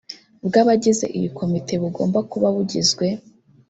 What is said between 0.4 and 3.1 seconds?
bw abagize iyi komite bugomba kuba bugizwe